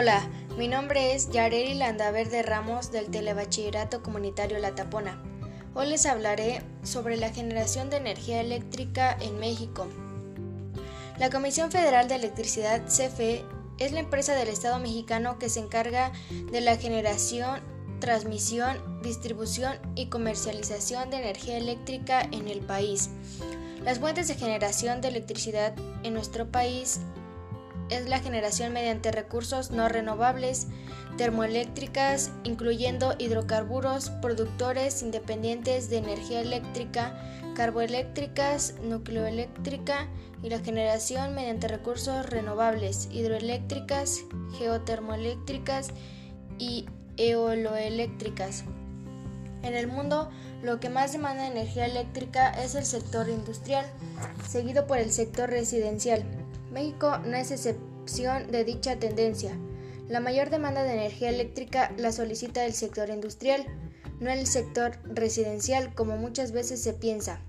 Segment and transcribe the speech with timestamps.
[0.00, 0.22] Hola,
[0.56, 5.20] mi nombre es Yareli Landaverde Ramos del Telebachillerato Comunitario La Tapona.
[5.74, 9.88] Hoy les hablaré sobre la generación de energía eléctrica en México.
[11.18, 13.44] La Comisión Federal de Electricidad, CFE,
[13.78, 16.12] es la empresa del Estado mexicano que se encarga
[16.52, 17.60] de la generación,
[17.98, 23.10] transmisión, distribución y comercialización de energía eléctrica en el país.
[23.82, 25.74] Las fuentes de generación de electricidad
[26.04, 27.00] en nuestro país
[27.90, 30.66] es la generación mediante recursos no renovables,
[31.16, 37.20] termoeléctricas, incluyendo hidrocarburos, productores independientes de energía eléctrica,
[37.54, 40.08] carboeléctricas, nucleoeléctrica
[40.42, 44.20] y la generación mediante recursos renovables, hidroeléctricas,
[44.58, 45.90] geotermoeléctricas
[46.58, 48.64] y eoloeléctricas.
[49.62, 50.30] En el mundo,
[50.62, 53.84] lo que más demanda energía eléctrica es el sector industrial,
[54.48, 56.24] seguido por el sector residencial.
[56.70, 59.56] México no es excepción de dicha tendencia.
[60.08, 63.66] La mayor demanda de energía eléctrica la solicita el sector industrial,
[64.20, 67.40] no el sector residencial como muchas veces se piensa.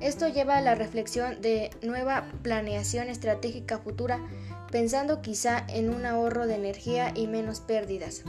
[0.00, 4.20] Esto lleva a la reflexión de nueva planeación estratégica futura,
[4.70, 8.24] pensando quizá en un ahorro de energía y menos pérdidas.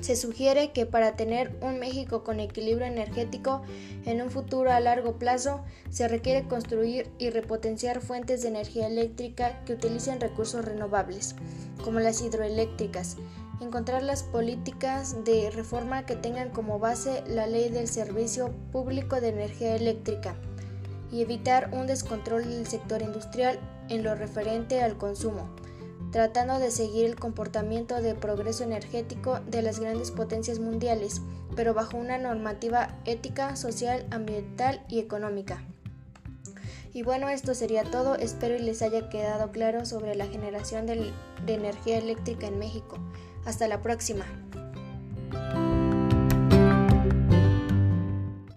[0.00, 3.62] Se sugiere que para tener un México con equilibrio energético
[4.04, 9.64] en un futuro a largo plazo se requiere construir y repotenciar fuentes de energía eléctrica
[9.64, 11.36] que utilicen recursos renovables,
[11.82, 13.16] como las hidroeléctricas,
[13.60, 19.28] encontrar las políticas de reforma que tengan como base la ley del servicio público de
[19.28, 20.36] energía eléctrica
[21.10, 25.48] y evitar un descontrol del sector industrial en lo referente al consumo
[26.14, 31.20] tratando de seguir el comportamiento de progreso energético de las grandes potencias mundiales,
[31.56, 35.64] pero bajo una normativa ética, social, ambiental y económica.
[36.92, 38.14] Y bueno, esto sería todo.
[38.14, 41.10] Espero y les haya quedado claro sobre la generación de,
[41.48, 42.96] energía eléctrica en México.
[43.44, 44.24] Hasta la próxima.